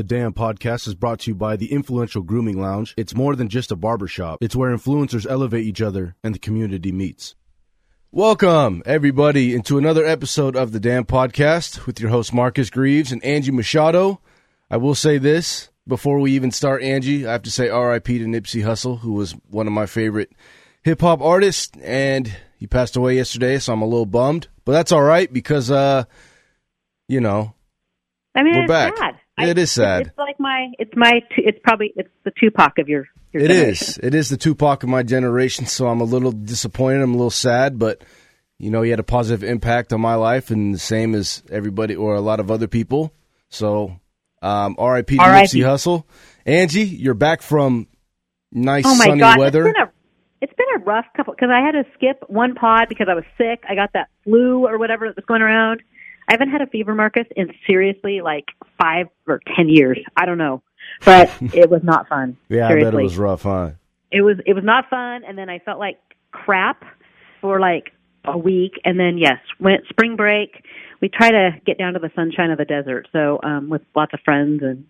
[0.00, 2.94] The Dam Podcast is brought to you by the Influential Grooming Lounge.
[2.96, 6.90] It's more than just a barbershop, it's where influencers elevate each other and the community
[6.90, 7.34] meets.
[8.10, 13.22] Welcome, everybody, into another episode of The Dam Podcast with your host, Marcus Greaves and
[13.22, 14.22] Angie Machado.
[14.70, 17.26] I will say this before we even start, Angie.
[17.26, 20.32] I have to say RIP to Nipsey Hussle, who was one of my favorite
[20.82, 24.48] hip hop artists, and he passed away yesterday, so I'm a little bummed.
[24.64, 26.04] But that's all right because, uh,
[27.06, 27.52] you know,
[28.34, 28.96] I mean, We're back.
[28.96, 29.19] sad.
[29.48, 30.08] It is sad.
[30.08, 33.06] It's like my, it's my, it's probably, it's the Tupac of your.
[33.32, 33.70] your It generation.
[33.72, 33.98] is.
[34.02, 37.02] It is the Tupac of my generation, so I'm a little disappointed.
[37.02, 38.02] I'm a little sad, but
[38.58, 41.96] you know, he had a positive impact on my life, and the same as everybody
[41.96, 43.12] or a lot of other people.
[43.48, 43.98] So,
[44.42, 45.16] um, R.I.P.
[45.16, 45.22] to.
[45.22, 46.04] Nipsey Hussle.
[46.44, 47.86] Angie, you're back from
[48.52, 49.66] nice Oh my sunny god, weather.
[49.66, 49.90] it's been a,
[50.42, 53.24] it's been a rough couple because I had to skip one pod because I was
[53.38, 53.62] sick.
[53.68, 55.82] I got that flu or whatever that was going around.
[56.30, 58.46] I haven't had a fever, Marcus, in seriously like
[58.80, 59.98] five or ten years.
[60.16, 60.62] I don't know,
[61.04, 62.36] but it was not fun.
[62.48, 62.86] yeah, seriously.
[62.86, 63.70] I bet it was rough, huh?
[64.12, 65.98] it was it was not fun and then i felt like
[66.32, 66.82] crap
[67.40, 67.92] for like
[68.24, 70.64] a week and then yes went spring break
[71.00, 74.12] we try to get down to the sunshine of the desert so um with lots
[74.12, 74.84] of friends and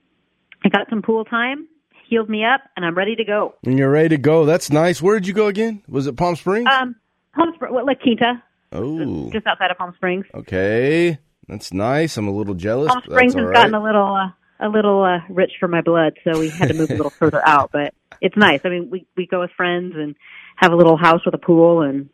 [0.64, 1.68] i got some pool time
[2.08, 4.46] healed me up and i'm ready to go And you're ready to go.
[4.46, 5.02] That's nice.
[5.02, 5.82] Where did you go again?
[5.86, 6.66] Was it Palm Springs?
[6.72, 6.96] um
[7.34, 8.42] palm Springs, well, La Quinta,
[8.72, 11.18] oh, just outside of palm springs okay.
[11.50, 12.16] That's nice.
[12.16, 12.92] I'm a little jealous.
[12.92, 16.14] palm springs has all gotten a little uh, a little uh, rich for my blood
[16.24, 19.06] so we had to move a little further out but it's nice i mean we
[19.16, 20.14] we go with friends and
[20.56, 22.10] have a little house with a pool and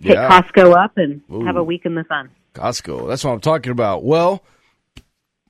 [0.00, 0.28] hit Yeah.
[0.30, 3.06] costco up and have a week in the sun Costco.
[3.08, 4.02] That's what I'm talking about.
[4.02, 4.42] Well,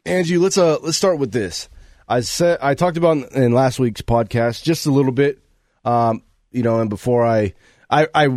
[0.05, 1.69] Angie, let's uh let's start with this.
[2.09, 5.39] I said I talked about in, in last week's podcast just a little bit.
[5.85, 7.55] Um, you know, and before I
[7.89, 8.29] I I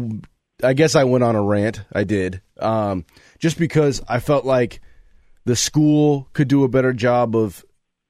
[0.64, 1.82] I guess I went on a rant.
[1.92, 2.42] I did.
[2.60, 3.06] Um,
[3.42, 4.80] just because I felt like
[5.44, 7.66] the school could do a better job of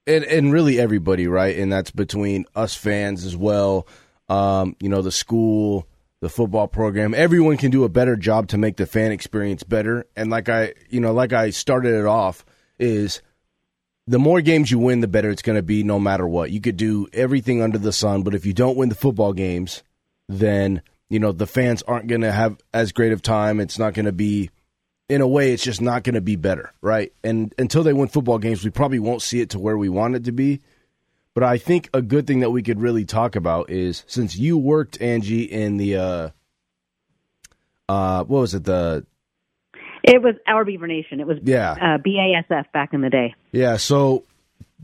[0.05, 1.57] and and really everybody, right?
[1.57, 3.87] And that's between us fans as well.
[4.29, 5.87] Um, you know, the school,
[6.19, 10.05] the football program, everyone can do a better job to make the fan experience better.
[10.15, 12.45] And like I, you know, like I started it off
[12.77, 13.21] is
[14.07, 16.51] the more games you win, the better it's going to be no matter what.
[16.51, 19.83] You could do everything under the sun, but if you don't win the football games,
[20.27, 23.59] then, you know, the fans aren't going to have as great of time.
[23.59, 24.49] It's not going to be
[25.11, 27.11] in a way, it's just not going to be better, right?
[27.23, 30.15] And until they win football games, we probably won't see it to where we want
[30.15, 30.61] it to be.
[31.33, 34.57] But I think a good thing that we could really talk about is since you
[34.57, 36.29] worked Angie in the uh,
[37.89, 39.05] uh, what was it the
[40.03, 41.19] It was our Beaver Nation.
[41.19, 41.71] It was Yeah.
[41.73, 43.35] uh, BASF back in the day.
[43.51, 43.77] yeah?
[43.77, 44.23] So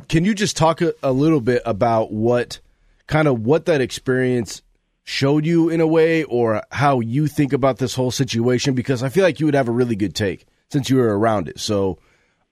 [0.09, 2.59] can you just talk a, a little bit about what
[3.07, 4.61] kind of what that experience
[5.07, 8.75] showed you in a way, or how you think about this whole situation?
[8.75, 11.47] Because I feel like you would have a really good take since you were around
[11.47, 11.59] it.
[11.59, 12.00] So.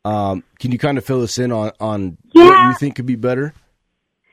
[0.04, 3.16] Um, can you kind of fill us in on, on what you think could be
[3.16, 3.56] better?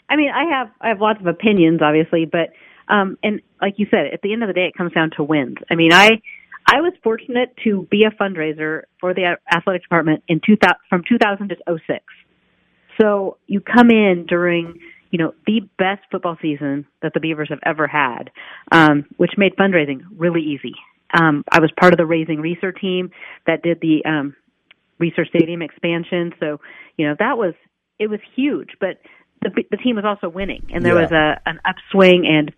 [0.07, 2.51] I mean, I have I have lots of opinions, obviously, but
[2.89, 5.25] um, and like you said, at the end of the day, it comes down to
[5.25, 5.57] wins.
[5.71, 6.21] I mean, I
[6.67, 11.49] I was fortunate to be a fundraiser for the athletic department in 2000 from 2000
[11.49, 12.05] to 06.
[13.01, 14.79] So you come in during
[15.13, 18.31] you know the best football season that the Beavers have ever had,
[18.73, 20.75] um, which made fundraising really easy.
[21.15, 23.11] Um, I was part of the Raising Reser team
[23.47, 24.35] that did the um,
[24.99, 26.33] Reser Stadium expansion.
[26.41, 26.59] So,
[26.97, 27.55] you know, that was
[27.99, 28.99] it was huge, but
[29.43, 31.03] the the team was also winning, and there Yeah.
[31.03, 32.53] was a an upswing and.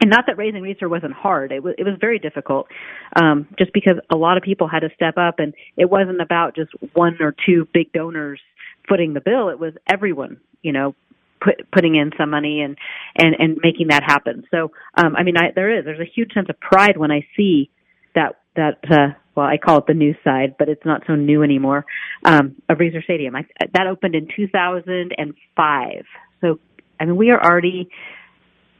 [0.00, 1.52] And not that raising Reser wasn't hard.
[1.52, 2.66] It was it was very difficult,
[3.14, 6.56] um, just because a lot of people had to step up, and it wasn't about
[6.56, 8.40] just one or two big donors
[8.88, 9.48] footing the bill.
[9.50, 10.96] It was everyone, you know,
[11.44, 12.76] put, putting in some money and
[13.16, 14.44] and and making that happen.
[14.50, 17.26] So, um, I mean, I, there is there's a huge sense of pride when I
[17.36, 17.70] see
[18.14, 21.42] that that uh, well, I call it the new side, but it's not so new
[21.42, 21.84] anymore.
[22.24, 23.44] Um, of Reser Stadium, I,
[23.74, 26.04] that opened in 2005.
[26.40, 26.60] So,
[27.00, 27.88] I mean, we are already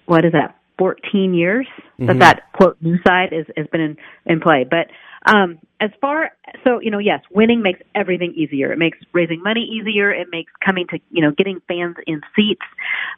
[0.07, 0.57] what is that?
[0.77, 1.69] 14 years
[2.01, 4.67] that that quote new side is has been in in play.
[4.69, 4.89] But
[5.25, 8.73] um, as far so you know, yes, winning makes everything easier.
[8.73, 10.11] It makes raising money easier.
[10.11, 12.63] It makes coming to you know getting fans in seats,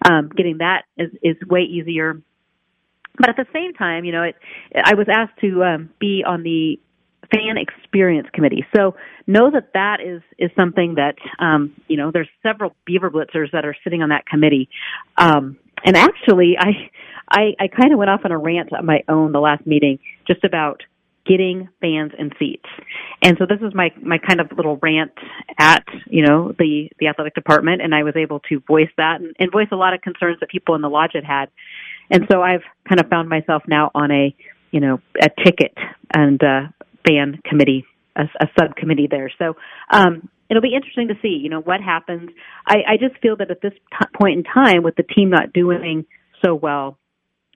[0.08, 2.20] um, getting that is is way easier.
[3.19, 4.37] But at the same time, you know, it
[4.75, 6.79] I was asked to um, be on the
[7.32, 8.64] fan experience committee.
[8.75, 8.94] So
[9.26, 12.11] know that that is is something that um, you know.
[12.11, 14.69] There's several Beaver Blitzers that are sitting on that committee,
[15.17, 16.91] um, and actually, I
[17.29, 19.99] I, I kind of went off on a rant on my own the last meeting
[20.26, 20.82] just about
[21.28, 22.69] getting fans in seats.
[23.23, 25.12] And so this is my my kind of little rant
[25.58, 29.34] at you know the the athletic department, and I was able to voice that and,
[29.38, 31.46] and voice a lot of concerns that people in the lodge had had.
[32.11, 34.34] And so I've kind of found myself now on a
[34.70, 35.75] you know a ticket
[36.14, 36.69] and uh,
[37.06, 37.84] fan committee
[38.17, 39.31] a, a subcommittee there.
[39.38, 39.55] So
[39.90, 42.31] um, it'll be interesting to see, you know, what happens.
[42.67, 45.52] I, I just feel that at this t- point in time, with the team not
[45.52, 46.06] doing
[46.44, 46.99] so well,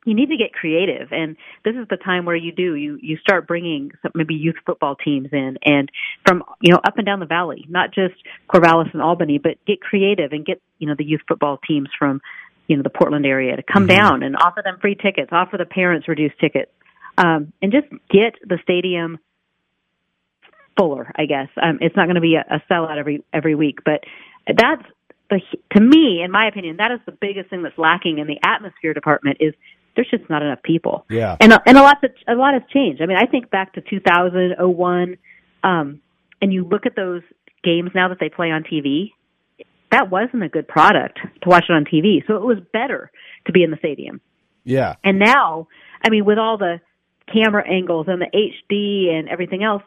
[0.05, 3.17] you need to get creative and this is the time where you do you you
[3.19, 5.91] start bringing some, maybe youth football teams in and
[6.27, 8.15] from you know up and down the valley not just
[8.49, 12.21] corvallis and albany but get creative and get you know the youth football teams from
[12.67, 13.99] you know the portland area to come mm-hmm.
[13.99, 16.71] down and offer them free tickets offer the parents reduced tickets
[17.19, 19.19] um and just get the stadium
[20.79, 23.79] fuller i guess um it's not going to be a, a sellout every every week
[23.85, 24.01] but
[24.47, 24.83] that's
[25.29, 25.41] the
[25.75, 28.95] to me in my opinion that is the biggest thing that's lacking in the atmosphere
[28.95, 29.53] department is
[30.01, 31.05] there's just not enough people.
[31.11, 31.37] Yeah.
[31.41, 33.03] And and a lot a lot has changed.
[33.03, 35.19] I mean, I think back to 2001
[35.63, 36.01] um
[36.41, 37.23] and you look at those
[37.63, 39.13] games now that they play on TV,
[39.93, 42.27] that wasn't a good product to watch it on TV.
[42.27, 43.11] So it was better
[43.47, 44.21] to be in the stadium.
[44.65, 44.95] Yeah.
[45.05, 45.69] And now,
[46.03, 46.81] I mean, with all the
[47.31, 49.83] camera angles and the HD and everything else,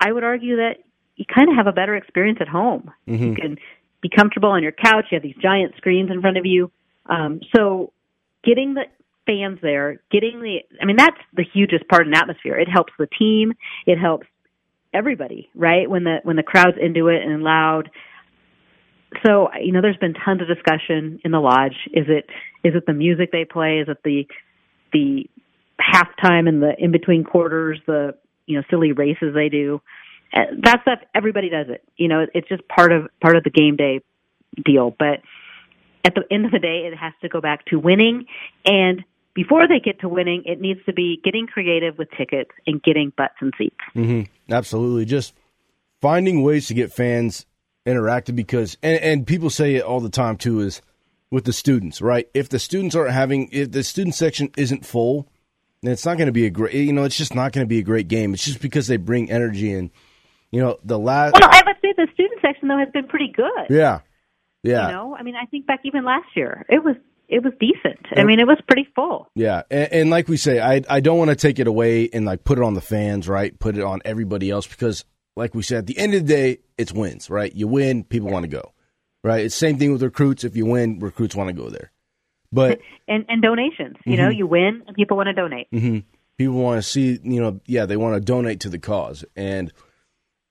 [0.00, 0.78] I would argue that
[1.14, 2.90] you kind of have a better experience at home.
[3.06, 3.24] Mm-hmm.
[3.24, 3.58] You can
[4.00, 5.06] be comfortable on your couch.
[5.10, 6.72] You have these giant screens in front of you.
[7.06, 7.92] Um, so
[8.44, 8.84] getting the
[9.26, 12.58] fans there, getting the, I mean, that's the hugest part in atmosphere.
[12.58, 13.54] It helps the team.
[13.86, 14.26] It helps
[14.92, 15.88] everybody, right?
[15.88, 17.90] When the, when the crowd's into it and loud.
[19.24, 21.76] So, you know, there's been tons of discussion in the lodge.
[21.92, 22.28] Is it,
[22.62, 23.78] is it the music they play?
[23.78, 24.26] Is it the,
[24.92, 25.28] the
[25.80, 28.14] halftime and the in between quarters, the,
[28.46, 29.80] you know, silly races they do?
[30.32, 31.82] Uh, that stuff, everybody does it.
[31.96, 34.00] You know, it's just part of, part of the game day
[34.64, 34.94] deal.
[34.98, 35.20] But,
[36.06, 38.26] at the end of the day, it has to go back to winning
[38.66, 39.04] and
[39.34, 43.12] before they get to winning, it needs to be getting creative with tickets and getting
[43.16, 43.76] butts and seats.
[43.94, 44.52] Mm-hmm.
[44.52, 45.04] Absolutely.
[45.04, 45.34] Just
[46.00, 47.46] finding ways to get fans
[47.84, 50.80] interactive because, and, and people say it all the time too, is
[51.30, 52.28] with the students, right?
[52.32, 55.28] If the students aren't having, if the student section isn't full,
[55.82, 57.68] then it's not going to be a great, you know, it's just not going to
[57.68, 58.34] be a great game.
[58.34, 59.90] It's just because they bring energy and,
[60.50, 61.34] you know, the last.
[61.34, 63.66] Well, I would say the student section though has been pretty good.
[63.68, 64.00] Yeah.
[64.62, 64.86] Yeah.
[64.86, 66.96] You know, I mean, I think back even last year, it was
[67.28, 68.06] it was decent.
[68.16, 69.28] I mean, it was pretty full.
[69.34, 72.24] Yeah, and, and, like we say, I I don't want to take it away and
[72.24, 73.58] like put it on the fans, right?
[73.58, 75.04] Put it on everybody else because,
[75.36, 77.54] like we said, at the end of the day, it's wins, right?
[77.54, 78.72] You win, people want to go,
[79.22, 79.44] right?
[79.44, 80.44] It's same thing with recruits.
[80.44, 81.92] If you win, recruits want to go there.
[82.52, 84.22] But and and donations, you mm-hmm.
[84.22, 85.70] know, you win and people want to donate.
[85.72, 85.98] Mm-hmm.
[86.36, 89.72] People want to see, you know, yeah, they want to donate to the cause, and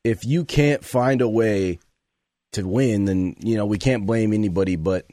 [0.03, 1.79] if you can't find a way
[2.53, 5.05] to win, then you know we can't blame anybody but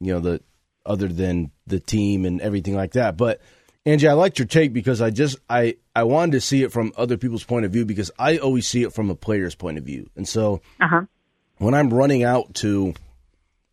[0.00, 0.40] you know the
[0.86, 3.16] other than the team and everything like that.
[3.16, 3.40] But
[3.84, 6.92] Angie, I liked your take because I just I I wanted to see it from
[6.96, 9.84] other people's point of view because I always see it from a player's point of
[9.84, 11.02] view, and so uh-huh.
[11.58, 12.94] when I'm running out to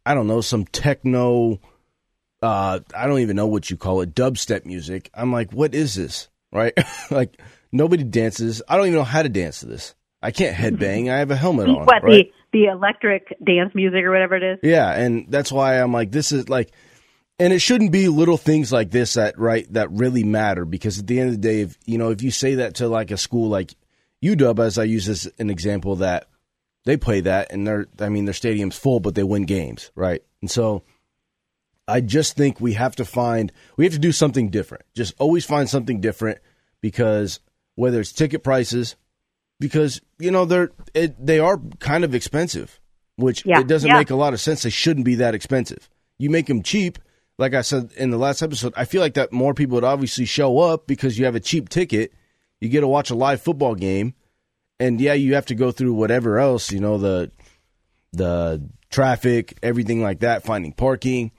[0.06, 1.60] I don't know some techno.
[2.42, 5.10] Uh, I don't even know what you call it, dubstep music.
[5.14, 6.28] I'm like, what is this?
[6.52, 6.78] Right?
[7.12, 8.62] like nobody dances.
[8.68, 9.96] I don't even know how to dance to this.
[10.22, 11.12] I can't headbang.
[11.12, 11.86] I have a helmet on.
[11.86, 12.32] What right?
[12.52, 14.60] the the electric dance music or whatever it is?
[14.62, 16.72] Yeah, and that's why I'm like, this is like
[17.40, 21.08] and it shouldn't be little things like this that right that really matter because at
[21.08, 23.18] the end of the day if you know if you say that to like a
[23.18, 23.76] school like
[24.24, 26.28] UW as I use as an example that
[26.86, 30.22] they play that and they're I mean their stadium's full but they win games right
[30.42, 30.84] and so
[31.88, 35.46] I just think we have to find we have to do something different just always
[35.46, 36.40] find something different
[36.82, 37.40] because
[37.76, 38.96] whether it's ticket prices
[39.60, 42.80] because you know they're it, they are kind of expensive
[43.16, 43.60] which yeah.
[43.60, 43.98] it doesn't yeah.
[43.98, 47.00] make a lot of sense they shouldn't be that expensive you make them cheap
[47.44, 50.24] like I said in the last episode, I feel like that more people would obviously
[50.24, 52.14] show up because you have a cheap ticket.
[52.62, 54.14] You get to watch a live football game,
[54.80, 57.32] and yeah, you have to go through whatever else, you know, the
[58.14, 61.32] the traffic, everything like that, finding parking.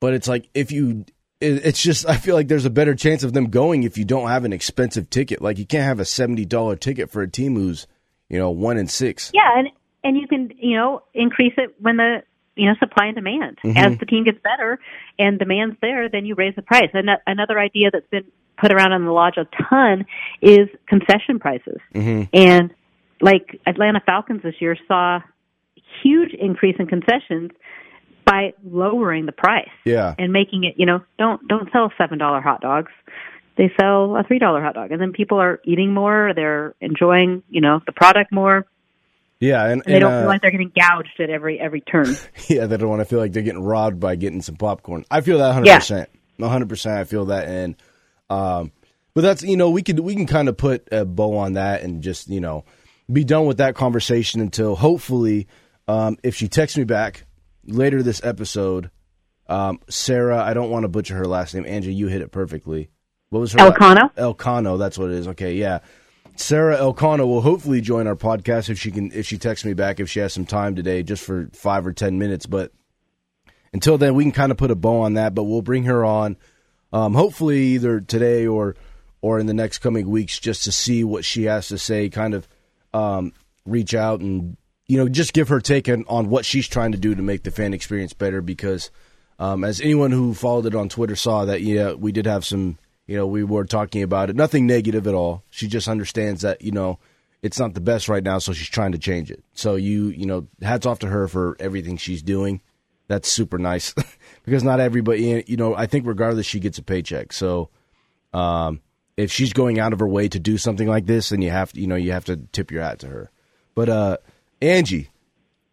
[0.00, 1.04] But it's like if you,
[1.40, 4.30] it's just I feel like there's a better chance of them going if you don't
[4.30, 5.40] have an expensive ticket.
[5.40, 7.86] Like you can't have a seventy dollar ticket for a team who's
[8.28, 9.30] you know one in six.
[9.32, 9.68] Yeah, and
[10.02, 12.24] and you can you know increase it when the
[12.56, 13.58] you know supply and demand.
[13.64, 13.76] Mm-hmm.
[13.76, 14.78] As the team gets better
[15.18, 16.90] and demand's there, then you raise the price.
[16.92, 18.24] And another idea that's been
[18.58, 20.04] put around on the lodge a ton
[20.40, 21.78] is concession prices.
[21.94, 22.24] Mm-hmm.
[22.34, 22.70] And
[23.20, 25.20] like Atlanta Falcons this year saw
[26.02, 27.50] huge increase in concessions
[28.24, 29.70] by lowering the price.
[29.84, 30.14] Yeah.
[30.18, 32.92] And making it, you know, don't don't sell seven dollar hot dogs.
[33.56, 36.32] They sell a three dollar hot dog, and then people are eating more.
[36.34, 38.66] They're enjoying, you know, the product more.
[39.40, 42.14] Yeah, and, and they don't uh, feel like they're getting gouged at every every turn.
[42.48, 45.04] yeah, they don't want to feel like they're getting robbed by getting some popcorn.
[45.10, 45.66] I feel that 100.
[45.66, 45.78] Yeah.
[45.78, 46.68] percent 100.
[46.68, 47.76] percent I feel that, and
[48.28, 48.70] um,
[49.14, 51.82] but that's you know we could we can kind of put a bow on that
[51.82, 52.64] and just you know
[53.10, 55.48] be done with that conversation until hopefully
[55.88, 57.24] um, if she texts me back
[57.64, 58.90] later this episode,
[59.48, 60.42] um, Sarah.
[60.42, 61.64] I don't want to butcher her last name.
[61.66, 62.90] Angie, you hit it perfectly.
[63.30, 63.58] What was her?
[63.58, 64.14] Elcano.
[64.16, 64.78] Elcano.
[64.78, 65.28] That's what it is.
[65.28, 65.80] Okay, yeah.
[66.40, 70.00] Sarah Elcano will hopefully join our podcast if she can if she texts me back
[70.00, 72.46] if she has some time today just for five or ten minutes.
[72.46, 72.72] But
[73.72, 75.34] until then, we can kind of put a bow on that.
[75.34, 76.36] But we'll bring her on,
[76.92, 78.74] um, hopefully either today or
[79.20, 82.08] or in the next coming weeks, just to see what she has to say.
[82.08, 82.48] Kind of
[82.94, 83.32] um,
[83.66, 84.56] reach out and
[84.86, 87.42] you know just give her take on, on what she's trying to do to make
[87.42, 88.40] the fan experience better.
[88.40, 88.90] Because
[89.38, 92.78] um, as anyone who followed it on Twitter saw, that yeah, we did have some.
[93.10, 94.36] You know, we were talking about it.
[94.36, 95.42] Nothing negative at all.
[95.50, 97.00] She just understands that you know
[97.42, 99.42] it's not the best right now, so she's trying to change it.
[99.52, 102.60] So you you know, hats off to her for everything she's doing
[103.10, 103.92] that's super nice
[104.44, 107.32] because not everybody, you know, I think regardless, she gets a paycheck.
[107.32, 107.68] So,
[108.32, 108.80] um,
[109.16, 111.72] if she's going out of her way to do something like this, then you have
[111.72, 113.30] to, you know, you have to tip your hat to her.
[113.74, 114.16] But, uh,
[114.62, 115.10] Angie,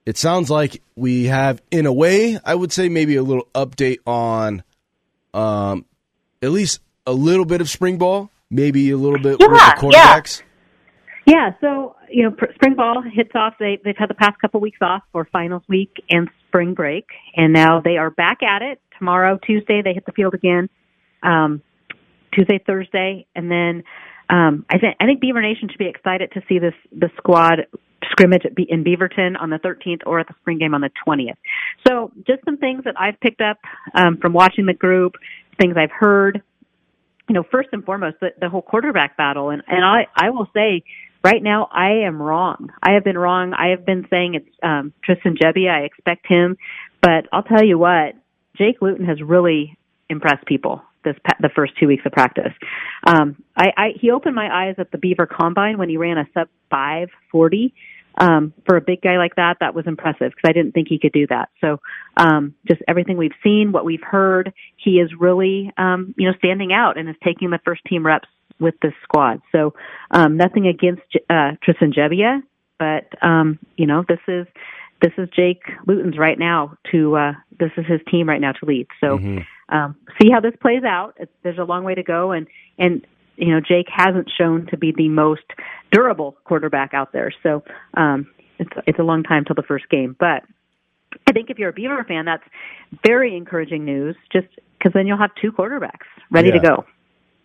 [0.08, 4.00] it sounds like we have, in a way, I would say maybe a little update
[4.08, 4.63] on,
[5.36, 5.86] um,
[6.41, 9.81] at least a little bit of spring ball, maybe a little bit yeah, with the
[9.81, 10.39] quarterbacks.
[10.39, 10.43] Yeah.
[11.25, 13.55] Yeah, so you know, spring ball hits off.
[13.59, 17.51] They they've had the past couple weeks off for finals week and spring break, and
[17.51, 18.79] now they are back at it.
[18.97, 20.69] Tomorrow, Tuesday, they hit the field again.
[21.23, 21.61] Um,
[22.33, 23.83] Tuesday, Thursday, and then
[24.29, 27.67] um, I think I think Beaver Nation should be excited to see this the squad
[28.11, 30.91] scrimmage at Be- in Beaverton on the 13th or at the spring game on the
[31.05, 31.35] 20th.
[31.87, 33.57] So, just some things that I've picked up
[33.93, 35.13] um, from watching the group,
[35.59, 36.41] things I've heard.
[37.27, 40.48] You know, first and foremost, the, the whole quarterback battle, and and I I will
[40.53, 40.84] say
[41.24, 42.69] right now I am wrong.
[42.81, 43.53] I have been wrong.
[43.53, 45.69] I have been saying it's um, Tristan Gebbia.
[45.69, 46.57] I expect him,
[47.01, 48.15] but I'll tell you what,
[48.57, 49.77] Jake Luton has really
[50.10, 52.53] impressed people this the first two weeks of practice.
[53.05, 56.27] Um, I, I he opened my eyes at the Beaver Combine when he ran a
[56.34, 57.74] sub five forty.
[58.19, 60.97] Um, for a big guy like that, that was impressive because I didn't think he
[60.97, 61.50] could do that.
[61.62, 61.79] So,
[62.17, 66.74] um, just everything we've seen, what we've heard, he is really, um, you know, standing
[66.74, 68.27] out and is taking the first team reps
[68.59, 69.41] with this squad.
[69.51, 69.74] So
[70.12, 72.41] um, nothing against uh, Tristan Gebbia,
[72.79, 74.47] but um, you know this is
[75.01, 78.65] this is Jake Luton's right now to uh, this is his team right now to
[78.65, 78.88] lead.
[79.00, 79.75] So mm-hmm.
[79.75, 81.15] um, see how this plays out.
[81.19, 82.47] It's, there's a long way to go, and
[82.77, 83.05] and
[83.38, 85.44] you know Jake hasn't shown to be the most
[85.91, 87.32] durable quarterback out there.
[87.44, 87.63] So
[87.96, 88.27] um,
[88.60, 90.44] it's it's a long time till the first game, but.
[91.25, 92.44] I think if you're a Beaver fan, that's
[93.06, 94.15] very encouraging news.
[94.32, 96.56] Just because then you'll have two quarterbacks ready yeah.
[96.56, 96.86] to go.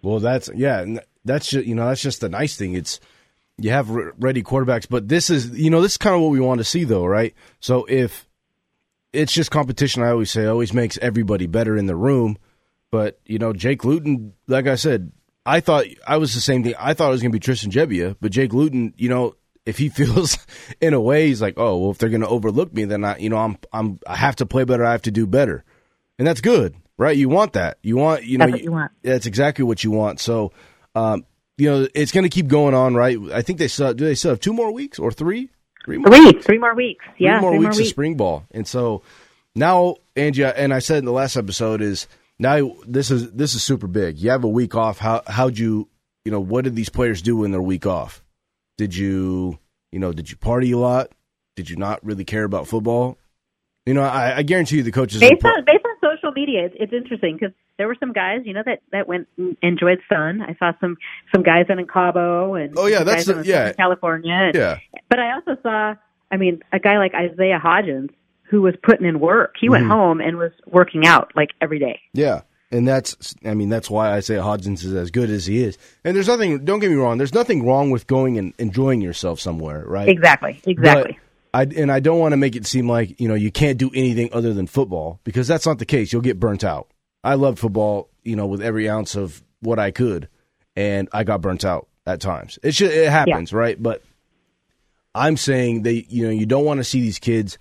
[0.02, 0.84] Well, that's yeah,
[1.24, 2.74] that's just you know that's just the nice thing.
[2.74, 3.00] It's
[3.58, 6.40] you have ready quarterbacks, but this is you know this is kind of what we
[6.40, 7.34] want to see though, right?
[7.60, 8.28] So if
[9.12, 12.36] it's just competition, I always say always makes everybody better in the room.
[12.90, 15.12] But you know, Jake Luton, like I said,
[15.44, 16.74] I thought I was the same thing.
[16.78, 19.34] I thought it was going to be Tristan Gebbia, but Jake Luton, you know,
[19.66, 20.38] if he feels
[20.80, 23.18] in a way, he's like, oh, well, if they're going to overlook me, then I,
[23.18, 24.84] you know, I'm, I'm, I have to play better.
[24.84, 25.64] I have to do better,
[26.18, 27.16] and that's good right?
[27.16, 27.78] You want that.
[27.82, 28.92] You want you know that's, you want.
[29.02, 30.20] that's exactly what you want.
[30.20, 30.52] So,
[30.94, 31.24] um,
[31.56, 33.18] you know, it's going to keep going on, right?
[33.32, 34.04] I think they still do.
[34.04, 35.50] They still have two more weeks or three,
[35.84, 37.04] three more, three, three more weeks.
[37.18, 39.02] Yeah, three more three weeks more of spring ball, and so
[39.54, 42.06] now, Angie, and I said in the last episode is
[42.42, 44.18] now this is this is super big.
[44.18, 44.98] You have a week off.
[44.98, 45.88] How how'd you
[46.24, 48.22] you know what did these players do in their week off?
[48.76, 49.58] Did you
[49.92, 51.10] you know did you party a lot?
[51.56, 53.18] Did you not really care about football?
[53.86, 56.74] You know, I, I guarantee you the coaches based on based on social media, it's,
[56.78, 60.40] it's interesting because there were some guys, you know, that that went and enjoyed sun.
[60.40, 60.96] I saw some
[61.34, 64.52] some guys in Cabo and oh yeah, that's the, yeah California.
[64.54, 65.94] Yeah, but I also saw,
[66.30, 68.10] I mean, a guy like Isaiah Hodgins
[68.52, 69.54] who was putting in work.
[69.58, 69.92] He went mm-hmm.
[69.92, 71.98] home and was working out like every day.
[72.12, 72.42] Yeah.
[72.70, 75.78] And that's, I mean, that's why I say Hodgins is as good as he is.
[76.04, 79.40] And there's nothing, don't get me wrong, there's nothing wrong with going and enjoying yourself
[79.40, 80.08] somewhere, right?
[80.08, 81.12] Exactly, exactly.
[81.12, 81.22] But
[81.54, 83.90] I, and I don't want to make it seem like you know you can't do
[83.94, 86.12] anything other than football because that's not the case.
[86.12, 86.88] You'll get burnt out.
[87.22, 90.28] I loved football, you know, with every ounce of what I could,
[90.76, 92.58] and I got burnt out at times.
[92.62, 93.58] It should, it happens, yeah.
[93.58, 93.82] right?
[93.82, 94.02] But
[95.14, 97.58] I'm saying that you know you don't want to see these kids.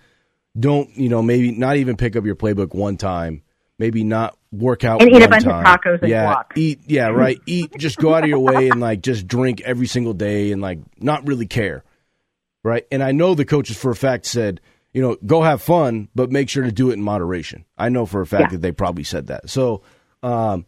[0.60, 1.22] Don't you know?
[1.22, 3.43] Maybe not even pick up your playbook one time.
[3.79, 5.65] Maybe not work out and eat a bunch time.
[5.65, 6.53] of tacos and yeah, walk.
[6.55, 7.39] Eat, yeah, right.
[7.48, 7.75] eat.
[7.77, 10.79] Just go out of your way and like just drink every single day and like
[11.00, 11.84] not really care
[12.63, 12.86] right?
[12.91, 14.62] And I know the coaches for a fact said,
[14.93, 17.65] you know, go have fun, but make sure to do it in moderation.
[17.77, 18.50] I know for a fact yeah.
[18.50, 19.50] that they probably said that.
[19.50, 19.84] So
[20.22, 20.65] um,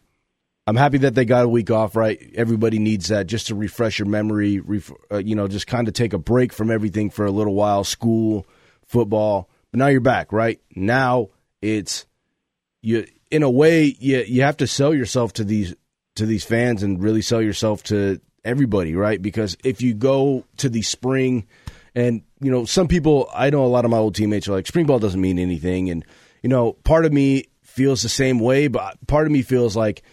[0.65, 2.19] I'm happy that they got a week off, right?
[2.33, 5.93] Everybody needs that just to refresh your memory, ref- uh, you know, just kind of
[5.93, 8.47] take a break from everything for a little while, school,
[8.85, 9.49] football.
[9.73, 10.61] But now you're back, right?
[10.75, 12.05] Now it's
[12.83, 15.73] you in a way you you have to sell yourself to these
[16.15, 19.19] to these fans and really sell yourself to everybody, right?
[19.19, 21.47] Because if you go to the spring
[21.95, 24.67] and, you know, some people, I know a lot of my old teammates are like,
[24.67, 25.89] spring ball doesn't mean anything.
[25.89, 26.05] And,
[26.43, 30.03] you know, part of me feels the same way, but part of me feels like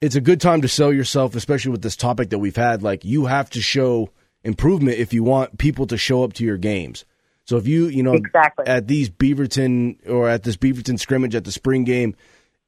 [0.00, 2.82] it's a good time to sell yourself, especially with this topic that we've had.
[2.82, 4.10] Like, you have to show
[4.42, 7.04] improvement if you want people to show up to your games.
[7.46, 8.66] So if you, you know, Exactly.
[8.66, 12.16] at these Beaverton or at this Beaverton scrimmage at the spring game,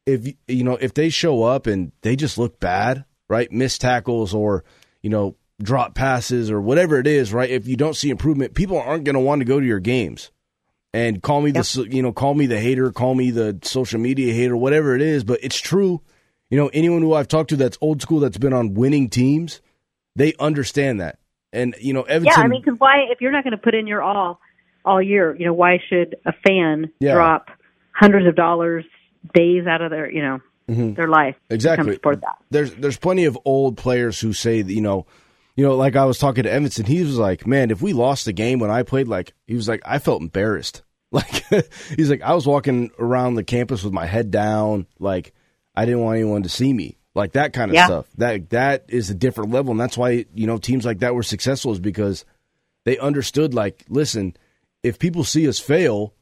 [0.05, 4.35] if you know if they show up and they just look bad, right, missed tackles
[4.35, 4.65] or
[5.03, 7.51] you know drop passes or whatever it is, right?
[7.51, 10.31] If you don't see improvement, people aren't going to want to go to your games.
[10.95, 14.33] And call me the you know call me the hater, call me the social media
[14.33, 16.01] hater, whatever it is, but it's true.
[16.49, 19.61] You know, anyone who I've talked to that's old school that's been on winning teams,
[20.15, 21.19] they understand that.
[21.53, 22.41] And you know, Evanston.
[22.41, 24.41] Yeah, I mean, because why, if you're not going to put in your all
[24.87, 27.15] all year, you know, why should a fan Yeah.
[27.15, 27.51] drop
[27.93, 28.85] hundreds of dollars,
[29.35, 30.39] days out of their, you know,
[30.69, 31.55] their life Mm-hmm.
[31.55, 31.93] Exactly.
[31.95, 32.37] support that?
[32.51, 35.07] There's there's plenty of old players who say that, you know,
[35.57, 38.25] you know, like I was talking to Evanston, he was like, "Man, if we lost
[38.27, 40.83] the game when I played, like he was like, I felt embarrassed.
[41.13, 41.45] Like
[41.97, 45.33] he's like, I was walking around the campus with my head down, like
[45.75, 47.87] I didn't want anyone to see me, like that kind of Yeah.
[47.87, 48.07] stuff.
[48.19, 51.23] That that is a different level, and that's why you know teams like that were
[51.23, 52.25] successful is because
[52.85, 53.55] they understood.
[53.55, 54.37] Like, listen,
[54.87, 56.15] if people see us fail,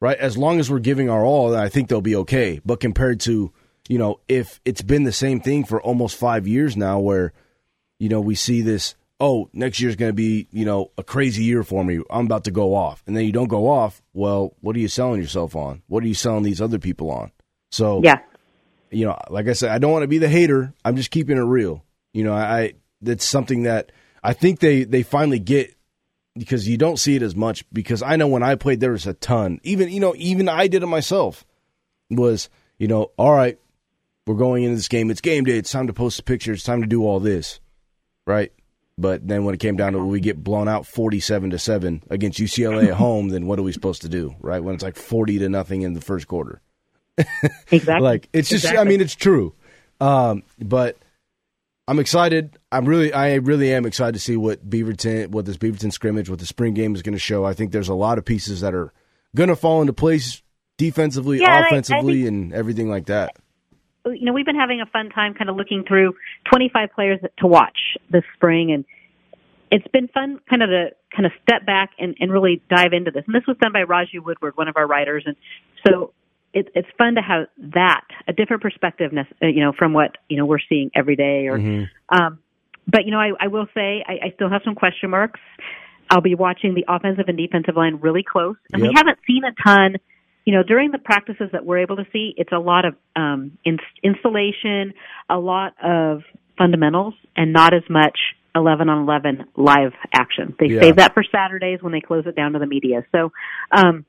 [0.00, 0.16] right?
[0.18, 2.60] As long as we're giving our all, then I think they'll be okay.
[2.64, 3.52] But compared to,
[3.88, 7.32] you know, if it's been the same thing for almost five years now, where,
[7.98, 11.44] you know, we see this, oh, next year's going to be, you know, a crazy
[11.44, 12.00] year for me.
[12.08, 13.02] I'm about to go off.
[13.06, 14.00] And then you don't go off.
[14.14, 15.82] Well, what are you selling yourself on?
[15.88, 17.30] What are you selling these other people on?
[17.70, 18.20] So, Yeah,
[18.90, 20.72] you know, like I said, I don't want to be the hater.
[20.84, 21.84] I'm just keeping it real.
[22.12, 23.92] You know, I that's something that
[24.22, 25.74] I think they they finally get
[26.40, 27.66] because you don't see it as much.
[27.70, 29.60] Because I know when I played, there was a ton.
[29.62, 31.44] Even you know, even I did it myself.
[32.08, 33.58] Was you know, all right,
[34.26, 35.10] we're going into this game.
[35.10, 35.58] It's game day.
[35.58, 36.54] It's time to post the picture.
[36.54, 37.60] It's time to do all this,
[38.26, 38.50] right?
[38.96, 42.38] But then when it came down to we get blown out forty-seven to seven against
[42.38, 44.64] UCLA at home, then what are we supposed to do, right?
[44.64, 46.62] When it's like forty to nothing in the first quarter.
[47.70, 48.00] exactly.
[48.00, 49.54] Like it's just, I mean, it's true.
[50.00, 50.96] Um, but
[51.90, 52.56] I'm excited.
[52.70, 56.38] I'm really, I really am excited to see what Beaverton, what this Beaverton scrimmage, what
[56.38, 57.44] the spring game is going to show.
[57.44, 58.92] I think there's a lot of pieces that are
[59.34, 60.40] going to fall into place
[60.76, 63.34] defensively, Yeah, and I- I offensively, and everything like that.
[64.06, 66.14] you know, we've been having a fun time kind of looking through
[66.48, 68.84] 25 players to watch this spring and
[69.72, 73.10] it's been fun kind of to kind of step back and, and really dive into
[73.10, 73.24] this.
[73.26, 75.24] And this was done by Raju Woodward, one of our writers.
[75.26, 75.34] And
[75.86, 76.12] so
[76.52, 80.36] it, it's fun to have that, a different perspective, uh, you know, from what, you
[80.36, 81.58] know, we're seeing every day or,
[82.08, 82.38] um,
[82.86, 85.40] but you know, I, I will say I, I still have some question marks.
[86.10, 88.56] I'll be watching the offensive and defensive line really close.
[88.72, 88.88] And Yep.
[88.88, 89.96] we haven't seen a ton
[90.44, 93.58] you know, during the practices that we're able to see, it's a lot of um,
[93.64, 94.94] in- installation,
[95.28, 96.22] a lot of
[96.56, 98.18] fundamentals, and not as much
[98.54, 100.54] 11 on 11 live action.
[100.58, 100.80] They Yeah.
[100.80, 103.04] save that for Saturdays when they close it down to the media.
[103.12, 103.32] So,
[103.70, 104.04] um,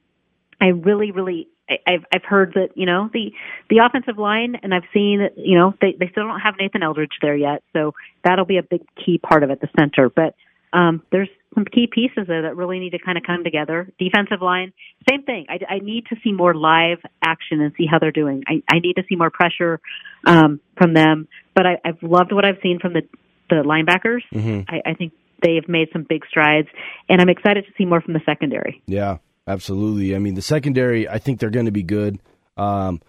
[0.59, 1.47] I really, really,
[1.87, 3.31] I've I've heard that you know the
[3.69, 6.83] the offensive line, and I've seen that you know they they still don't have Nathan
[6.83, 10.09] Eldridge there yet, so that'll be a big key part of it, the center.
[10.09, 10.35] But
[10.73, 13.91] um, there's some key pieces there that really need to kind of come together.
[13.99, 14.73] Defensive line,
[15.09, 15.45] same thing.
[15.49, 18.43] I, I need to see more live action and see how they're doing.
[18.47, 19.79] I, I need to see more pressure
[20.25, 21.27] um, from them.
[21.55, 23.01] But I, I've loved what I've seen from the
[23.49, 24.21] the linebackers.
[24.69, 26.67] I, I think they have made some big strides,
[27.09, 28.81] and I'm excited to see more from the secondary.
[28.85, 29.17] Yeah,
[29.51, 30.15] absolutely.
[30.15, 32.19] I mean, the secondary, I think they're going to be good.
[32.57, 33.01] Um,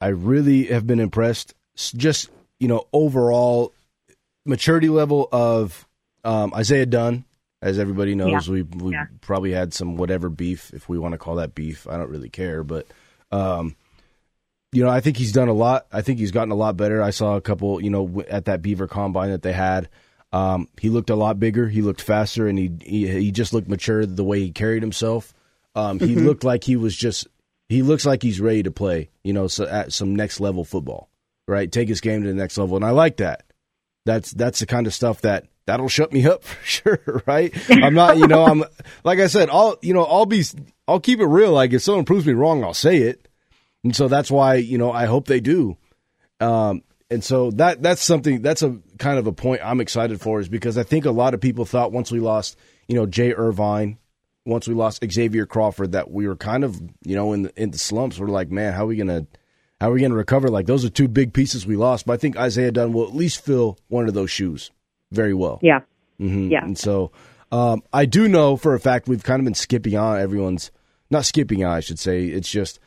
[0.00, 1.54] I really have been impressed.
[1.76, 2.30] Just
[2.60, 3.72] you know, overall
[4.46, 5.86] maturity level of
[6.24, 7.24] um, Isaiah Dunn.
[7.60, 8.52] As everybody knows, Yeah.
[8.52, 9.06] we we Yeah.
[9.20, 11.88] probably had some whatever beef, if we want to call that beef.
[11.88, 12.86] I don't really care, but
[13.32, 13.74] um,
[14.72, 15.86] you know, I think he's done a lot.
[15.92, 17.02] I think he's gotten a lot better.
[17.02, 19.88] I saw a couple, you know, at that Beaver combine that they had.
[20.32, 21.68] Um, he looked a lot bigger.
[21.68, 25.34] He looked faster, and he he, he just looked mature the way he carried himself.
[25.74, 27.26] Um, he looked like he was just.
[27.68, 29.10] He looks like he's ready to play.
[29.22, 31.10] You know, so at some next level football,
[31.46, 31.70] right?
[31.70, 33.44] Take his game to the next level, and I like that.
[34.06, 37.52] That's that's the kind of stuff that that'll shut me up for sure, right?
[37.70, 38.64] I'm not, you know, I'm
[39.04, 40.42] like I said, I'll you know, I'll be,
[40.88, 41.52] I'll keep it real.
[41.52, 43.28] Like if someone proves me wrong, I'll say it,
[43.84, 45.76] and so that's why you know I hope they do.
[46.40, 50.40] Um, and so that that's something that's a kind of a point I'm excited for
[50.40, 53.32] is because I think a lot of people thought once we lost, you know, Jay
[53.32, 53.98] Irvine,
[54.48, 57.70] once we lost Xavier Crawford, that we were kind of you know in the, in
[57.70, 58.18] the slumps.
[58.18, 59.26] We're like, man, how are we gonna
[59.80, 60.48] how are we gonna recover?
[60.48, 62.06] Like those are two big pieces we lost.
[62.06, 64.70] But I think Isaiah Dunn will at least fill one of those shoes
[65.12, 65.58] very well.
[65.62, 65.80] Yeah,
[66.20, 66.50] Mhm.
[66.50, 66.64] Yeah.
[66.64, 67.12] And so
[67.52, 70.70] um, I do know for a fact we've kind of been skipping on everyone's
[71.10, 72.24] not skipping on, I should say.
[72.26, 72.80] It's just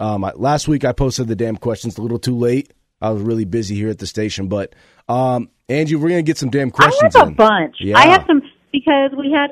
[0.00, 2.72] um, I, last week I posted the damn questions a little too late.
[3.00, 4.74] I was really busy here at the station, but
[5.08, 7.36] um, Angie, we're gonna get some damn questions I have a in.
[7.36, 7.76] bunch.
[7.80, 7.96] Yeah.
[7.98, 9.50] I have some because we had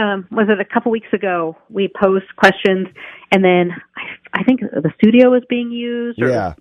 [0.00, 2.88] um was it a couple weeks ago we posed questions
[3.32, 6.54] and then I, I think the studio was being used or Yeah.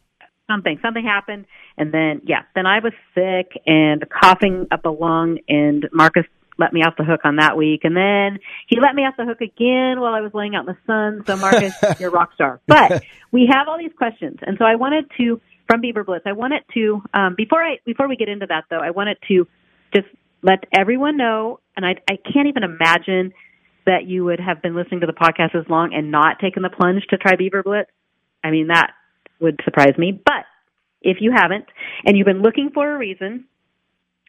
[0.48, 1.46] something something happened
[1.78, 6.26] and then yeah then I was sick and coughing up a lung and Marcus
[6.60, 7.82] let me off the hook on that week.
[7.86, 10.76] And then he let me off the hook again while I was laying out in
[10.76, 11.24] the sun.
[11.26, 12.60] So Marcus, you're a rock star.
[12.68, 14.38] But we have all these questions.
[14.46, 18.10] And so I wanted to, from Beaver Blitz, I wanted to, um, before I, before
[18.10, 19.48] we get into that though, I wanted to
[19.96, 20.08] just
[20.42, 23.32] let everyone know, and I, I can't even imagine
[23.86, 26.70] that you would have been listening to the podcast as long and not taken the
[26.70, 27.90] plunge to try Beaver Blitz.
[28.44, 28.92] I mean, that
[29.40, 30.12] would surprise me.
[30.12, 30.44] But
[31.02, 31.66] if you haven't,
[32.06, 33.46] and you've been looking for a reason,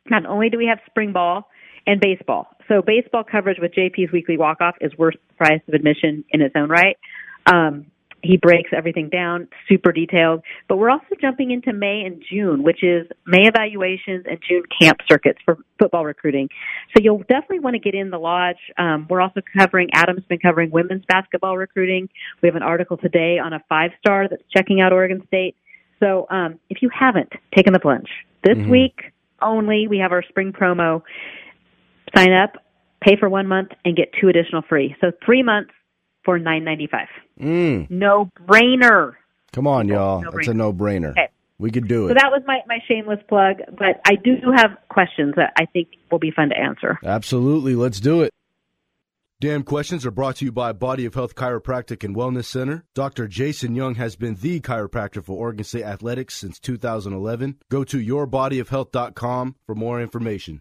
[0.08, 1.48] not only do we have spring ball
[1.88, 2.46] and baseball.
[2.68, 6.42] So baseball coverage with JP's weekly walk off is worth the price of admission in
[6.42, 6.96] its own right.
[7.46, 7.86] Um,
[8.22, 10.42] he breaks everything down, super detailed.
[10.68, 14.98] But we're also jumping into May and June, which is May evaluations and June camp
[15.08, 16.48] circuits for football recruiting.
[16.94, 18.58] So you'll definitely want to get in the lodge.
[18.78, 22.08] Um, we're also covering, Adam's been covering women's basketball recruiting.
[22.42, 25.56] We have an article today on a five star that's checking out Oregon State.
[25.98, 28.08] So um, if you haven't taken the plunge,
[28.44, 28.70] this mm-hmm.
[28.70, 31.02] week only we have our spring promo.
[32.16, 32.54] Sign up,
[33.00, 34.96] pay for one month, and get two additional free.
[35.00, 35.70] So three months
[36.24, 37.08] for nine ninety five.
[37.40, 37.90] Mm.
[37.90, 39.14] No brainer.
[39.52, 40.22] Come on, y'all.
[40.22, 41.10] No It's a no brainer.
[41.10, 41.28] Okay.
[41.58, 42.08] We could do it.
[42.08, 45.88] So that was my, my shameless plug, but I do have questions that I think
[46.10, 46.98] will be fun to answer.
[47.04, 47.74] Absolutely.
[47.74, 48.32] Let's do it.
[49.40, 52.84] Damn Questions are brought to you by Body of Health Chiropractic and Wellness Center.
[52.94, 53.26] Dr.
[53.26, 57.56] Jason Young has been the chiropractor for Oregon State Athletics since 2011.
[57.70, 60.60] Go to yourbodyofhealth.com for more information.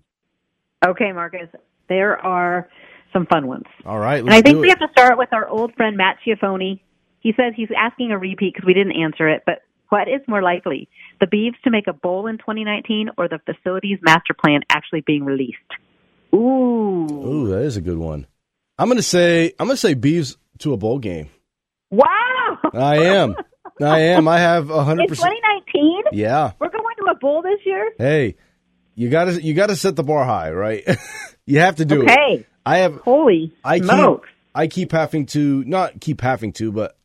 [0.85, 1.49] Okay, Marcus.
[1.89, 2.69] There are
[3.13, 3.65] some fun ones.
[3.85, 6.81] All right, and I think we have to start with our old friend Matt Schiaffoni.
[7.19, 10.41] He says he's asking a repeat because we didn't answer it, but what is more
[10.41, 10.87] likely,
[11.19, 15.25] the Beavs to make a bowl in 2019 or the facilities master plan actually being
[15.25, 15.57] released?
[16.33, 17.07] Ooh.
[17.09, 18.27] Ooh, that is a good one.
[18.77, 21.29] I'm going to say I'm going to say Beavs to a bowl game.
[21.91, 22.57] Wow.
[22.73, 23.35] I am.
[23.81, 24.27] I am.
[24.27, 25.07] I have 100%.
[25.07, 26.03] 2019?
[26.13, 26.51] Yeah.
[26.59, 27.91] We're going to a bowl this year?
[27.97, 28.35] Hey,
[28.95, 30.83] you got to you got to set the bar high, right?
[31.45, 32.15] you have to do okay.
[32.39, 32.45] it.
[32.69, 34.27] I have Holy I smokes.
[34.27, 36.95] keep I keep having to not keep having to, but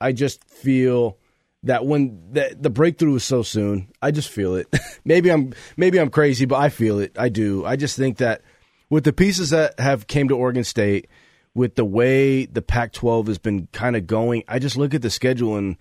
[0.00, 1.18] I just feel
[1.64, 4.66] that when the, the breakthrough is so soon, I just feel it.
[5.04, 7.18] maybe I'm maybe I'm crazy, but I feel it.
[7.18, 7.66] I do.
[7.66, 8.40] I just think that
[8.88, 11.08] with the pieces that have came to Oregon State,
[11.54, 15.10] with the way the Pac-12 has been kind of going, I just look at the
[15.10, 15.76] schedule and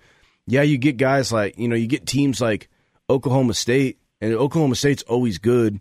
[0.47, 2.69] yeah, you get guys like you know you get teams like
[3.09, 5.79] Oklahoma State, and Oklahoma State's always good,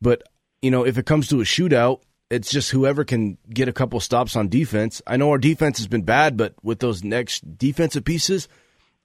[0.00, 0.22] but
[0.62, 3.98] you know if it comes to a shootout, it's just whoever can get a couple
[4.00, 5.02] stops on defense.
[5.06, 8.48] I know our defense has been bad, but with those next defensive pieces,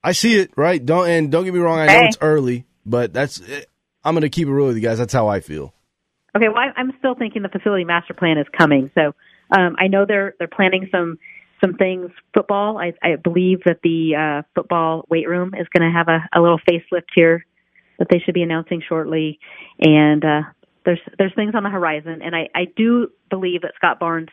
[0.04, 0.84] I see it right.
[0.84, 1.80] Don't and don't get me wrong.
[1.80, 3.42] I know it's early, but that's
[4.04, 5.00] I'm going to keep it real with you guys.
[5.00, 5.74] That's how I feel.
[6.36, 8.92] Okay, well, I'm still thinking the facility master plan is coming.
[8.94, 9.16] So
[9.50, 11.18] um, I know they're they're planning some
[11.64, 12.12] some things.
[12.34, 16.28] Football, I, I believe that the uh, football weight room is going to have a,
[16.38, 17.46] a little facelift here
[17.98, 19.40] that they should be announcing shortly,
[19.80, 20.42] and uh,
[20.86, 22.22] there's there's things on the horizon.
[22.24, 24.30] And I, I do believe that Scott Barnes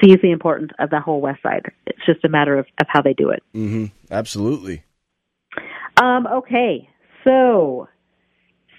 [0.00, 1.66] sees the importance of the whole West Side.
[1.86, 3.42] It's just a matter of, of how they do it.
[3.54, 3.86] Mm-hmm.
[4.10, 4.84] Absolutely.
[5.96, 6.88] Um, okay,
[7.24, 7.88] so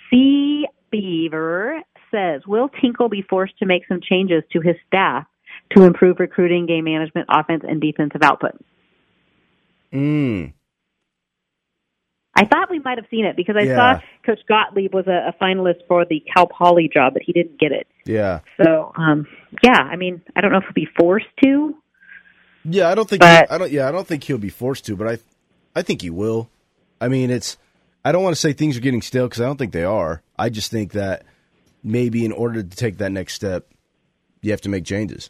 [0.09, 1.81] C Beaver
[2.11, 5.25] says, will Tinkle be forced to make some changes to his staff
[5.75, 8.53] to improve recruiting, game management, offense, and defensive output?
[9.91, 10.53] Mm.
[12.35, 13.75] I thought we might have seen it because I yeah.
[13.75, 17.59] saw Coach Gottlieb was a, a, finalist for the Cal Poly job, but he didn't
[17.59, 17.85] get it.
[18.05, 18.39] Yeah.
[18.61, 19.27] So, um,
[19.63, 21.75] yeah, I mean, I don't know if he'll be forced to.
[22.65, 23.19] Yeah, I don't think.
[23.19, 23.71] But, I don't.
[23.71, 25.17] Yeah, I don't think he'll be forced to, but I,
[25.75, 26.49] I think he will.
[26.99, 27.57] I mean, it's.
[28.03, 30.21] I don't want to say things are getting stale because I don't think they are.
[30.37, 31.25] I just think that
[31.83, 33.67] maybe in order to take that next step,
[34.41, 35.29] you have to make changes.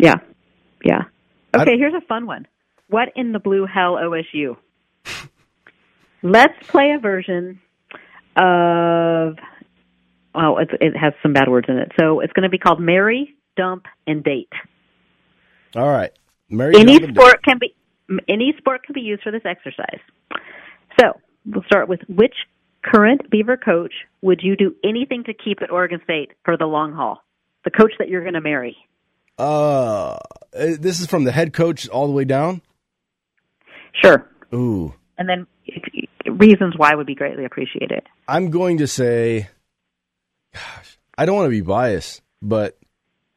[0.00, 0.16] Yeah.
[0.84, 1.02] Yeah.
[1.54, 2.46] Okay, here's a fun one.
[2.88, 4.56] What in the blue hell OSU?
[6.22, 7.60] Let's play a version
[8.36, 9.36] of.
[10.32, 13.34] Well, it has some bad words in it, so it's going to be called "Marry,
[13.56, 14.52] Dump, and Date."
[15.74, 16.12] All right,
[16.48, 16.76] Marry.
[16.76, 17.74] Any sport can be
[18.28, 20.00] any sport can be used for this exercise.
[21.00, 22.34] So we'll start with which
[22.82, 26.92] current Beaver coach would you do anything to keep at Oregon State for the long
[26.92, 27.22] haul?
[27.64, 28.76] The coach that you're going to marry.
[29.38, 30.18] Uh,
[30.52, 32.62] this is from the head coach all the way down.
[34.02, 34.28] Sure.
[34.54, 34.94] Ooh.
[35.18, 35.46] And then
[36.32, 38.06] reasons why would be greatly appreciated.
[38.28, 39.48] I'm going to say,
[40.54, 42.78] gosh, I don't want to be biased, but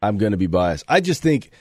[0.02, 0.86] I'm going to be biased.
[0.88, 1.52] I just think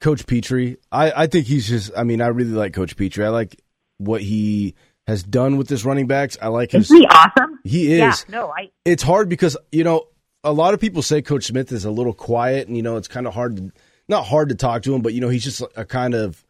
[0.00, 0.76] Coach Pitre.
[0.90, 1.92] I I think he's just.
[1.96, 3.24] I mean, I really like Coach Pitre.
[3.24, 3.60] I like
[3.98, 4.74] what he
[5.06, 6.36] has done with this running backs.
[6.40, 6.90] I like his.
[6.90, 7.58] Is he awesome?
[7.64, 7.98] He is.
[8.00, 8.70] Yeah, no, I.
[8.84, 10.08] It's hard because you know
[10.44, 13.08] a lot of people say Coach Smith is a little quiet, and you know it's
[13.08, 13.72] kind of hard to
[14.08, 16.44] not hard to talk to him, but you know he's just a kind of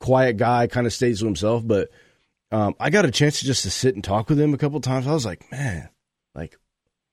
[0.00, 1.66] quiet guy, kind of stays to himself.
[1.66, 1.90] But
[2.50, 4.80] um, I got a chance to just to sit and talk with him a couple
[4.80, 5.06] times.
[5.06, 5.88] I was like, man,
[6.34, 6.56] like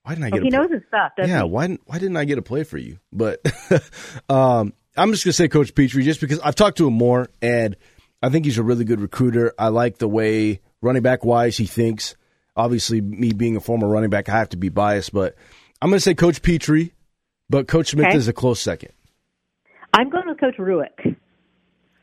[0.03, 0.41] why didn't I get?
[0.43, 0.59] he a play?
[0.59, 1.49] knows his stuff, doesn't yeah, he?
[1.49, 2.99] why didn't why didn't I get a play for you?
[3.11, 3.41] But
[4.29, 7.75] um, I'm just gonna say Coach Pitre just because I've talked to him more, and
[8.21, 9.53] I think he's a really good recruiter.
[9.59, 12.15] I like the way running back wise he thinks.
[12.55, 15.35] Obviously, me being a former running back, I have to be biased, but
[15.81, 16.91] I'm gonna say Coach Pitre,
[17.49, 18.17] but Coach Smith Okay.
[18.17, 18.91] is a close second.
[19.93, 21.15] I'm going with Coach Rueck,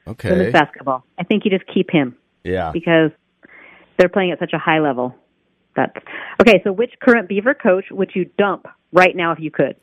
[0.07, 1.05] Okay, women's basketball.
[1.19, 3.11] I think you just keep him yeah, because
[4.03, 5.15] they're playing at such a high level.
[5.77, 5.93] That's
[6.41, 6.61] okay.
[6.65, 9.77] So, which current Beaver coach would you dump right now if you could?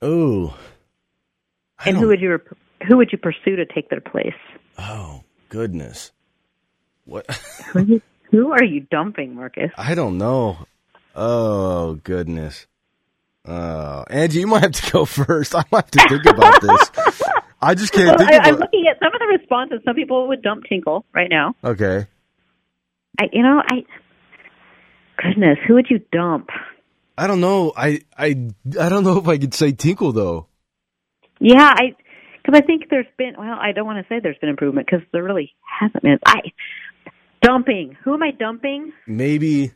[0.00, 0.56] oh,
[1.84, 2.38] And who would you
[2.88, 4.34] who would you pursue to take their place?
[4.78, 6.12] oh goodness,
[7.04, 7.26] what?
[7.72, 9.70] Who are you, who are you dumping, Marcus?
[9.76, 10.58] I don't know.
[11.14, 12.66] Oh goodness.
[13.46, 15.54] Uh, Angie, you might have to go first.
[15.54, 17.22] I might have to think about this.
[17.60, 19.80] I just can't Well, think I, I'm looking at some of the responses.
[19.84, 21.54] Some people would dump Tinkle right now.
[21.62, 22.06] Okay.
[23.18, 23.84] I, you know, I.
[25.16, 26.48] Goodness, who would you dump?
[27.16, 27.72] I don't know.
[27.76, 30.48] I I I don't know if I could say Tinkle though.
[31.38, 31.94] Yeah, I
[32.42, 33.34] because I think there's been.
[33.38, 36.18] Well, I don't want to say there's been improvement because there really hasn't been.
[36.26, 36.40] I
[37.40, 37.96] dumping.
[38.02, 38.92] Who am I dumping?
[39.06, 39.72] Maybe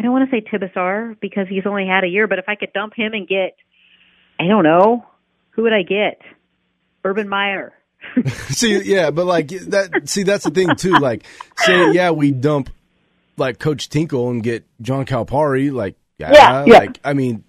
[0.00, 2.26] I don't want to say Tibesar because he's only had a year.
[2.26, 3.56] But if I could dump him and get,
[4.38, 5.04] I don't know,
[5.50, 6.22] who would I get?
[7.04, 7.74] Urban Meyer.
[8.48, 10.02] see yeah, but like that.
[10.08, 10.92] See that's the thing too.
[10.92, 11.24] Like
[11.56, 12.70] say yeah, we dump
[13.36, 15.72] like Coach Tinkle and get John Calipari.
[15.72, 16.78] Like yeah, Yeah, yeah.
[16.78, 17.44] like I mean,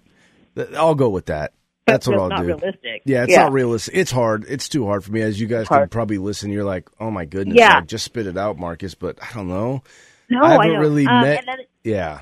[0.54, 1.52] th- I'll go with that.
[1.86, 2.46] That's what just I'll not do.
[2.46, 3.02] realistic.
[3.04, 3.94] Yeah, it's not realistic.
[3.96, 4.44] It's hard.
[4.48, 5.20] It's too hard for me.
[5.20, 7.78] As you guys can probably listen, you're like, oh my goodness, Yeah.
[7.78, 8.94] like, just spit it out, Marcus.
[8.94, 9.82] But I don't know.
[10.30, 10.78] No, I I, haven't know.
[10.80, 12.20] really um, met- then, Yeah,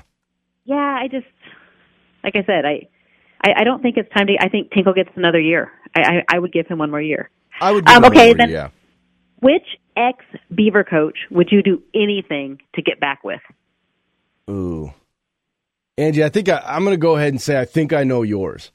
[0.65, 1.27] yeah, I just,
[2.23, 2.87] like I said, I,
[3.45, 4.35] I, I don't think it's time to.
[4.41, 5.71] I think Tinkle gets another year.
[5.95, 7.29] I, I, I would give him one more year.
[7.61, 7.87] I would.
[7.87, 8.69] Um, okay, then- yeah.
[9.39, 13.39] Which ex Beaver coach would you do anything to get back with?
[14.49, 14.93] Ooh,
[15.97, 18.21] Angie, I think I, I'm going to go ahead and say I think I know
[18.23, 18.71] yours.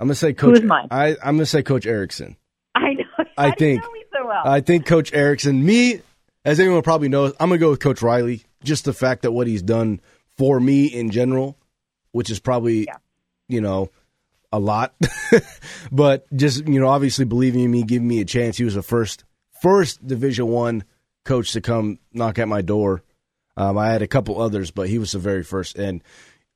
[0.00, 0.58] I'm going to say Coach.
[0.58, 0.88] Who's mine?
[0.90, 2.36] I, I'm going to say Coach Erickson.
[2.74, 3.04] I know.
[3.38, 4.42] I think- know me so well.
[4.44, 5.64] I think Coach Erickson.
[5.64, 6.00] Me,
[6.44, 8.42] as anyone probably knows, I'm going to go with Coach Riley.
[8.62, 10.00] Just the fact that what he's done
[10.36, 11.56] for me in general,
[12.12, 12.96] which is probably, Yeah.
[13.48, 13.90] you know,
[14.54, 14.94] a lot.
[15.92, 18.56] but just you know, obviously believing in me, giving me a chance.
[18.56, 19.24] He was the first
[19.60, 20.84] first Division One
[21.24, 23.02] coach to come knock at my door.
[23.56, 25.76] Um, I had a couple others, but he was the very first.
[25.76, 26.02] And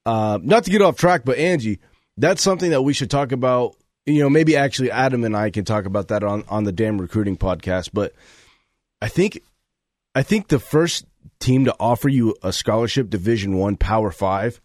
[0.06, 1.80] uh, not to get off track, but Angie,
[2.16, 3.76] that's something that we should talk about.
[4.06, 7.00] You know, maybe actually Adam and I can talk about that on on the damn
[7.00, 7.90] recruiting podcast.
[7.92, 8.14] But
[9.02, 9.42] I think
[10.14, 11.04] I think the first
[11.40, 14.60] team to offer you a scholarship, Division One, Power Five.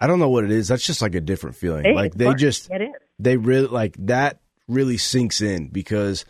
[0.00, 0.68] I don't know what it is.
[0.68, 1.84] That's just like a different feeling.
[1.84, 6.24] Hey, like they just It they really like that really sinks in because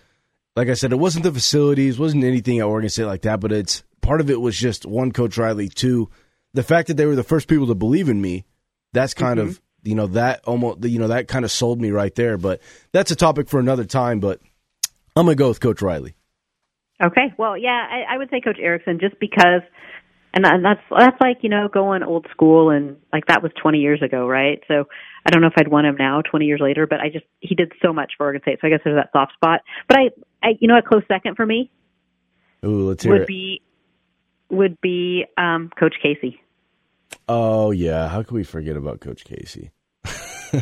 [0.57, 3.53] like I said, it wasn't the facilities, wasn't anything at Oregon State like that, but
[3.53, 6.11] it's part of it was just one coach Riley, two,
[6.55, 8.45] the fact that they were the first people to believe in me.
[8.93, 9.49] That's kind Mm-hmm.
[9.51, 12.37] of you know that almost you know that kind of sold me right there.
[12.37, 12.61] But
[12.93, 14.19] that's a topic for another time.
[14.21, 14.41] But
[15.17, 16.15] I'm gonna go with Coach Riley.
[17.03, 17.33] Okay.
[17.39, 19.63] Well, yeah, I, I would say Coach Erickson just because,
[20.33, 24.01] and, that's that's like you know going old school and like that was 20 years
[24.03, 24.63] ago, right?
[24.69, 24.85] So
[25.27, 27.55] I don't know if I'd want him now, 20 years later, but I just he
[27.55, 29.61] did so much for Oregon State, so I guess there's that soft spot.
[29.89, 30.11] But I,
[30.43, 31.71] I you know, a close second for me
[32.65, 33.29] Ooh, let's hear would it.
[33.29, 33.63] be
[34.51, 36.41] would be um, Coach Casey.
[37.29, 39.71] oh yeah, how could we forget about Coach Casey?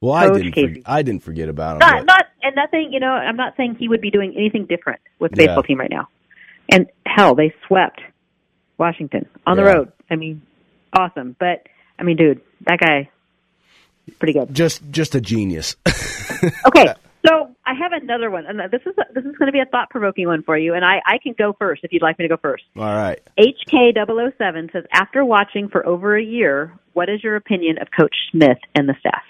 [0.00, 0.52] well, I didn't.
[0.52, 0.82] Casey.
[0.82, 1.78] For, I didn't forget about him.
[1.80, 4.66] Not but- not and nothing, you know, I'm not saying he would be doing anything
[4.66, 5.46] different with the Yeah.
[5.48, 6.08] baseball team right now.
[6.70, 8.00] And hell, they swept
[8.78, 9.92] Washington on the road.
[10.10, 10.42] I mean,
[10.92, 11.36] awesome.
[11.38, 11.66] But
[11.98, 13.10] I mean, dude, that guy
[14.18, 14.54] pretty good.
[14.54, 15.76] just just a genius.
[16.66, 16.86] Okay,
[17.26, 19.88] so I have another one, and this is this is going to be a thought
[19.88, 22.28] provoking one for you, and I I can go first if you'd like me to
[22.28, 22.64] go first.
[22.76, 23.18] All right.
[23.38, 28.58] HK007 says, after watching for over a year, what is your opinion of Coach Smith
[28.74, 29.22] and the staff?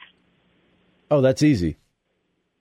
[1.10, 1.76] Oh, that's easy.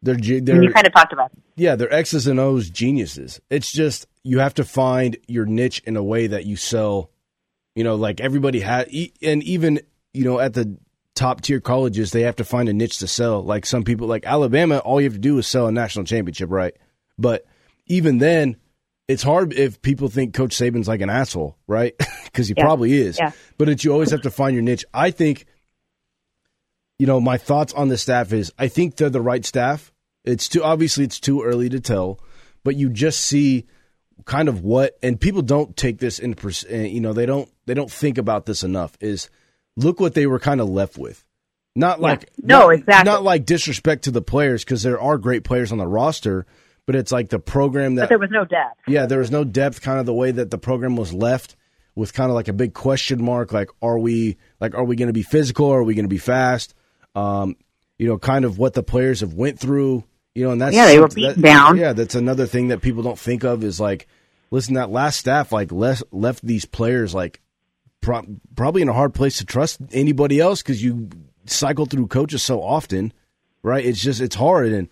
[0.03, 1.31] They're they're you kind of talked about.
[1.31, 1.39] It.
[1.55, 3.39] yeah, they're X's and O's geniuses.
[3.49, 7.09] It's just you have to find your niche in a way that you sell.
[7.75, 8.85] You know, like everybody has,
[9.23, 9.79] and even
[10.13, 10.77] you know at the
[11.15, 13.41] top tier colleges, they have to find a niche to sell.
[13.43, 16.51] Like some people, like Alabama, all you have to do is sell a national championship,
[16.51, 16.75] right?
[17.17, 17.45] But
[17.87, 18.57] even then,
[19.07, 21.95] it's hard if people think Coach Saban's like an asshole, right?
[22.25, 22.63] Because he Yeah.
[22.63, 23.19] probably is.
[23.19, 23.29] Yeah.
[23.59, 24.83] But it's you always have to find your niche.
[24.91, 25.45] I think
[26.99, 29.92] you know, my thoughts on the staff is I think they're the right staff.
[30.25, 32.19] It's too obviously it's too early to tell,
[32.63, 33.65] but you just see
[34.25, 37.73] kind of what and people don't take this in uh, you know they don't they
[37.73, 39.29] don't think about this enough is
[39.75, 41.23] look what they were kind of left with.
[41.75, 43.11] Not like No, not- exactly.
[43.11, 46.45] not like disrespect to the players because there are great players on the roster,
[46.85, 48.79] but it's like the program that But there was no depth.
[48.87, 51.55] yeah, there was no depth, kind of the way that the program was left.
[51.95, 53.51] with kind of like a big question mark.
[53.51, 55.69] Like, are we like are we going to be physical?
[55.71, 56.73] Are we going to be fast?
[57.15, 57.55] Um,
[57.97, 60.03] you know, kind of what the players have went through.
[60.35, 61.77] You know, and that's yeah, they were beaten that, down.
[61.77, 64.07] Yeah, that's another thing that people don't think of is like,
[64.49, 67.41] listen, that last staff like left left these players like
[68.01, 71.09] pro- probably in a hard place to trust anybody else because you
[71.45, 73.13] cycle through coaches so often,
[73.61, 73.85] right?
[73.85, 74.89] It's just it's hard, and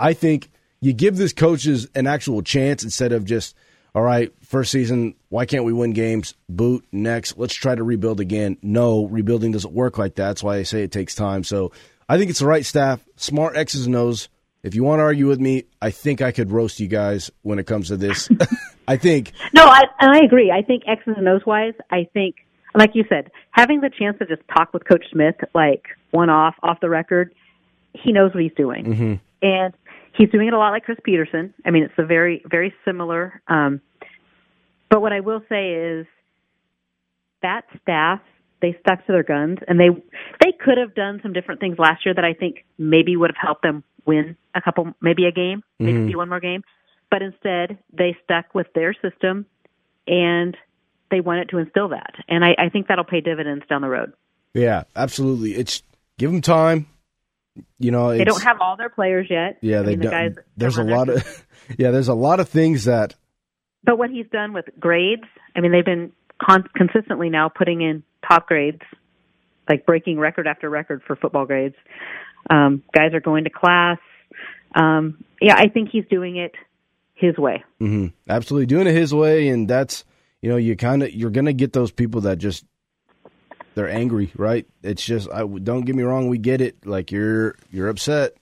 [0.00, 3.54] I think you give these coaches an actual chance instead of just
[3.94, 6.34] all right, first season, why can't we win games?
[6.48, 8.56] Boot next, let's try to rebuild again.
[8.62, 10.28] No, rebuilding doesn't work like that.
[10.28, 11.44] That's why I say it takes time.
[11.44, 11.72] So
[12.08, 14.28] I think it's the right staff, smart X's and O's.
[14.62, 17.58] If you want to argue with me, I think I could roast you guys when
[17.58, 18.28] it comes to this.
[18.88, 19.32] I think.
[19.52, 20.52] No, I, and I agree.
[20.52, 22.36] I think X's and O's wise, I think,
[22.74, 26.54] like you said, having the chance to just talk with Coach Smith, like one off,
[26.62, 27.34] off the record,
[27.92, 28.84] he knows what he's doing.
[28.84, 29.14] Mm-hmm.
[29.42, 29.74] And
[30.16, 31.54] he's doing it a lot like Chris Petersen.
[31.64, 33.42] I mean, it's a very, very similar.
[33.48, 33.80] Um,
[34.88, 36.06] but what I will say is
[37.42, 38.20] that staff
[38.60, 39.88] they stuck to their guns and they
[40.40, 43.48] they could have done some different things last year that I think maybe would have
[43.48, 46.16] helped them win a couple maybe a game, maybe Mhm.
[46.16, 46.62] one more game.
[47.10, 49.46] But instead they stuck with their system
[50.06, 50.56] and
[51.10, 52.14] they wanted to instill that.
[52.28, 54.12] And I, I think that'll pay dividends down the road.
[54.54, 55.52] Yeah, absolutely.
[55.54, 55.82] It's
[56.18, 56.86] give them time.
[57.78, 59.58] You know, They don't have all their players yet.
[59.60, 60.10] Yeah, I they mean, don't.
[60.10, 61.46] guys there's a lot of
[61.78, 61.90] yeah.
[61.90, 63.14] There's a lot of things that
[63.84, 66.12] But what he's done with grades, I mean, they've been
[66.42, 68.80] con- consistently now putting in top grades,
[69.68, 71.76] like breaking record after record for football grades.
[72.50, 73.98] Um, guys are going to class.
[74.74, 76.52] Um, yeah, I think he's doing it
[77.14, 77.62] his way.
[77.78, 80.04] hmm absolutely doing it his way, and that's
[80.40, 82.64] you know you kind of you're gonna get those people that just
[83.74, 84.66] they're angry, right?
[84.82, 86.86] It's just I don't get me wrong, we get it.
[86.86, 88.34] Like you're you're upset.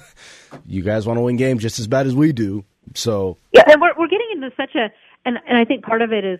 [0.66, 2.64] you guys want to win games just as bad as we do.
[2.94, 4.90] So Yeah, and we're we're getting into such a
[5.24, 6.38] and and I think part of it is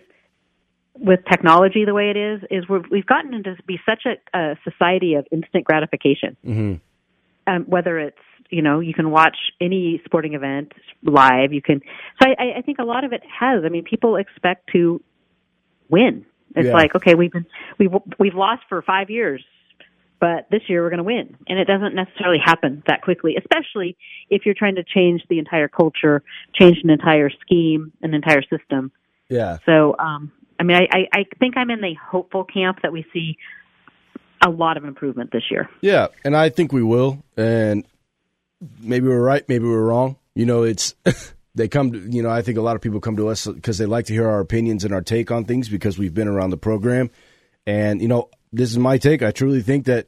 [0.95, 4.57] with technology the way it is is we're, we've gotten into be such a, a
[4.63, 6.35] society of instant gratification.
[6.45, 6.79] mhm.
[7.49, 8.17] Um, whether it's
[8.49, 10.71] you know you can watch any sporting event
[11.03, 11.81] live you can
[12.21, 15.01] so I, I think a lot of it has i mean people expect to
[15.89, 16.25] win.
[16.55, 16.73] It's Yeah.
[16.73, 17.45] like okay we've been
[17.77, 19.43] we've we've lost for five years
[20.19, 21.37] but this year we're going to win.
[21.47, 23.95] And it doesn't necessarily happen that quickly especially
[24.29, 26.23] if you're trying to change the entire culture
[26.59, 28.91] change an entire scheme an entire system.
[29.29, 32.91] Yeah, so um i mean i i, I think i'm in the hopeful camp that
[32.91, 33.37] we see
[34.41, 37.23] a lot of improvement this year yeah, and I think we will.
[37.37, 37.85] And
[38.81, 40.17] maybe we're right, maybe we're wrong.
[40.35, 40.95] You know, it's
[41.55, 43.77] they come to you know I think a lot of people come to us because
[43.77, 46.49] they like to hear our opinions and our take on things because we've been around
[46.51, 47.09] the program.
[47.65, 49.21] And you know, this is my take.
[49.21, 50.07] I truly think that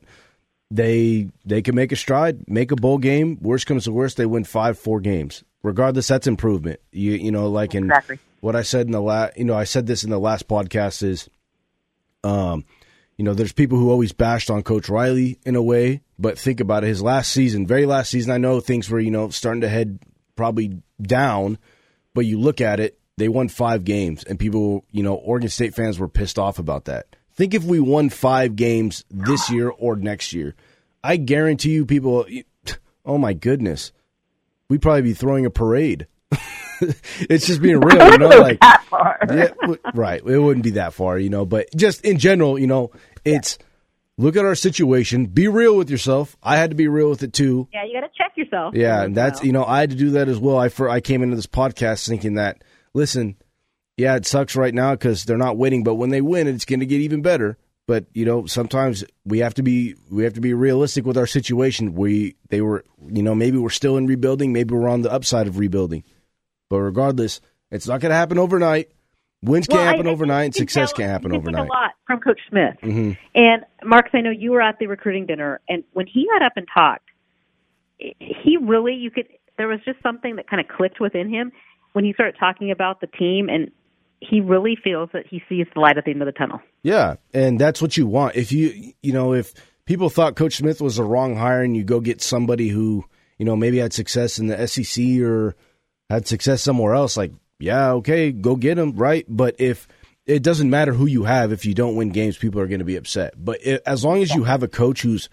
[0.69, 3.37] they they can make a stride, make a bowl game.
[3.41, 5.43] Worst comes to worst, they win five, four games.
[5.63, 6.79] Regardless, that's improvement.
[6.91, 8.19] You you know, like in Exactly.
[8.39, 11.03] what I said in the last, you know, I said this in the last podcast
[11.03, 11.29] is,
[12.23, 12.65] um,
[13.17, 16.59] you know, there's people who always bashed on Coach Riley in a way, but think
[16.59, 16.87] about it.
[16.87, 19.99] His last season, very last season, I know things were, you know, starting to head
[20.35, 21.57] probably down,
[22.13, 25.75] but you look at it, they won five games, and people, you know, Oregon State
[25.75, 27.15] fans were pissed off about that.
[27.33, 30.55] Think if we won five games this year or next year,
[31.03, 32.25] I guarantee you, people,
[33.05, 33.91] oh my goodness,
[34.69, 36.07] we'd probably be throwing a parade.
[37.29, 39.19] It's just being real, you know, like that far.
[39.29, 39.51] yeah,
[39.93, 40.21] right.
[40.25, 42.91] It wouldn't be that far, you know, but just in general, you know,
[43.23, 43.57] it's
[44.17, 46.37] look at our situation, be real with yourself.
[46.41, 47.67] I had to be real with it too.
[47.73, 48.75] Yeah, you got to check yourself.
[48.75, 50.57] Yeah, and that's you know, I had to do that as well.
[50.57, 52.63] I for I came into this podcast thinking that
[52.93, 53.35] listen,
[53.97, 56.79] yeah, it sucks right now because they're not winning, but when they win, it's going
[56.79, 57.57] to get even better.
[57.87, 61.27] But you know, sometimes we have to be we have to be realistic with our
[61.27, 61.95] situation.
[61.95, 65.47] We they were you know maybe we're still in rebuilding, maybe we're on the upside
[65.47, 66.03] of rebuilding,
[66.71, 68.89] but regardless, it's not going to happen overnight.
[69.43, 71.47] Wins can't Well, happen I overnight, and think you can success can't happen you can
[71.53, 71.69] take overnight.
[71.69, 72.77] A lot from Coach Smith.
[72.81, 73.17] Mhm.
[73.35, 76.53] And Marcus, I know you were at the recruiting dinner, and when he got up
[76.55, 77.07] and talked,
[77.97, 81.51] he really you could there was just something that kind of clicked within him
[81.93, 83.69] when he started talking about the team, and
[84.21, 86.61] he really feels that he sees the light at the end of the tunnel.
[86.83, 88.35] Yeah, and that's what you want.
[88.35, 89.53] If you you know if
[89.85, 93.05] people thought Coach Smith was the wrong hire, and you go get somebody who
[93.39, 95.55] you know maybe had success in the SEC or
[96.11, 99.25] had success somewhere else, like yeah, okay, go get him, right?
[99.27, 99.87] But if
[100.25, 102.85] it doesn't matter who you have, if you don't win games, people are going to
[102.85, 103.33] be upset.
[103.37, 105.29] But it, as long as you have a coach who's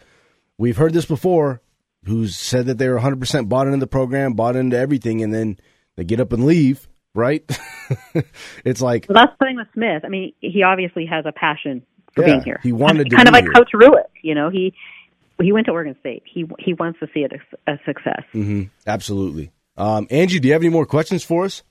[0.57, 1.61] we've heard this before,
[2.05, 5.59] who's said that they're 100 percent bought into the program, bought into everything, and then
[5.97, 7.45] they get up and leave, right?
[8.65, 10.03] it's like Well, that's the thing with Smith.
[10.05, 11.83] I mean, he obviously has a passion
[12.15, 12.61] for Yeah, being here.
[12.63, 13.53] he wanted kind to kind of like here.
[13.53, 14.05] Coach Rueck.
[14.23, 14.75] You know, he
[15.41, 16.23] he went to Oregon State.
[16.25, 18.23] He he wants to see it a, a success.
[18.33, 19.51] hmm absolutely.
[19.79, 21.63] Um, Angie, do you have any more questions for us?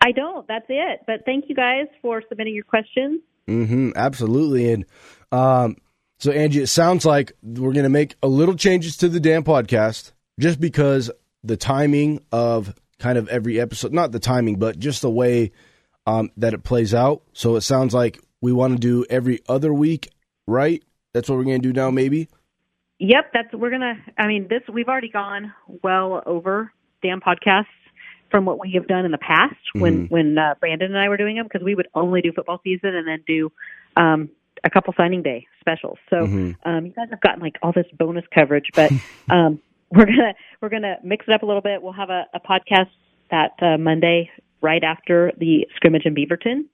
[0.00, 0.46] I don't.
[0.46, 1.00] That's it.
[1.06, 3.20] But thank you guys for submitting your questions.
[3.48, 4.72] Mm-hmm, absolutely.
[4.72, 4.86] And
[5.32, 5.76] um,
[6.18, 9.42] so, Angie, it sounds like we're going to make a little changes to the Dam
[9.42, 11.10] Podcast just because
[11.42, 15.50] the timing of kind of every episode, not the timing, but just the way
[16.06, 17.22] um, that it plays out.
[17.32, 20.10] So it sounds like we want to do every other week,
[20.46, 20.82] right?
[21.12, 22.28] That's what we're going to do now, maybe?
[23.00, 23.94] Yep, that's we're gonna.
[24.18, 25.54] I mean, this we've already gone
[25.84, 26.72] well over
[27.02, 27.66] Dam Podcasts
[28.30, 30.14] from what we have done in the past when Mm-hmm.
[30.14, 32.94] when uh, Brandon and I were doing them because we would only do football season
[32.94, 33.50] and then do
[33.96, 34.28] um,
[34.64, 35.98] a couple signing day specials.
[36.10, 36.56] So Mhm.
[36.64, 38.90] um, you guys have gotten like all this bonus coverage, but
[39.30, 41.82] um, we're gonna we're gonna mix it up a little bit.
[41.82, 42.90] We'll have a, a podcast
[43.30, 44.30] that uh, Monday
[44.60, 46.64] right after the scrimmage in Beaverton.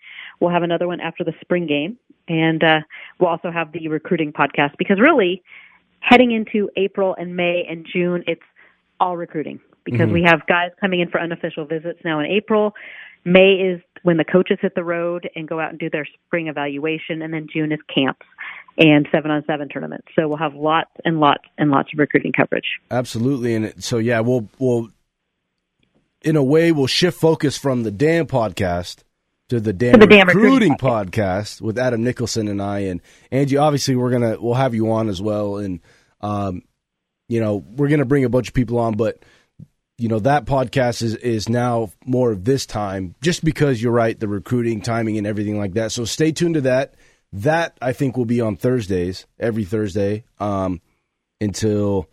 [0.40, 2.80] We'll have another one after the spring game, and uh,
[3.20, 5.42] we'll also have the recruiting podcast because really
[6.00, 8.42] heading into April and May and June, it's
[8.98, 10.12] all recruiting because Mhm.
[10.12, 12.74] we have guys coming in for unofficial visits now in April.
[13.24, 16.48] May is when the coaches hit the road and go out and do their spring
[16.48, 18.26] evaluation, and then June is camps
[18.76, 20.06] and seven on seven tournaments.
[20.14, 22.80] So we'll have lots and lots and lots of recruiting coverage.
[22.90, 23.54] Absolutely.
[23.54, 24.88] And so, yeah, we'll, we'll,
[26.22, 29.04] in a way, we'll shift focus from the Dam Podcast
[29.48, 33.58] to the damn, the damn recruiting, recruiting podcast with Adam Nicholson and I and Angie.
[33.58, 35.80] Obviously, we're gonna we'll have you on as well, and
[36.22, 36.62] um,
[37.28, 39.22] you know we're gonna bring a bunch of people on, but
[39.98, 44.18] you know that podcast is is now more of this time, just because you're right,
[44.18, 45.92] the recruiting timing and everything like that.
[45.92, 46.94] So stay tuned to that.
[47.32, 50.80] That I think will be on Thursdays, every Thursday, um,
[51.40, 52.08] until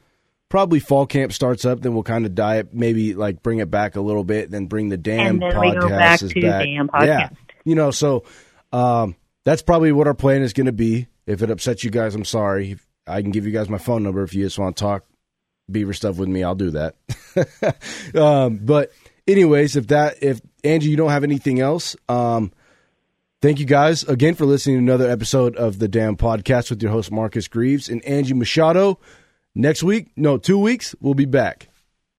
[0.49, 1.81] probably fall camp starts up.
[1.81, 4.89] Then we'll kind of diet, maybe like bring it back a little bit, then bring
[4.89, 6.65] the Dam Podcast back is to back.
[6.65, 7.05] Dam Podcast.
[7.05, 7.29] Yeah,
[7.63, 8.23] you know, so
[8.71, 11.07] um, that's probably what our plan is going to be.
[11.25, 12.77] If it upsets you guys, I'm sorry.
[13.07, 15.05] I can give you guys my phone number if you just want to talk
[15.69, 16.43] beaver stuff with me.
[16.43, 16.95] I'll do that.
[18.15, 18.91] um, but
[19.27, 22.51] anyways, if that if Angie, you don't have anything else, um,
[23.41, 26.91] thank you guys again for listening to another episode of the Dam Podcast with your
[26.91, 28.99] host Marcus Greaves and Angie Machado.
[29.53, 31.70] Next week, no, two weeks, we'll be back.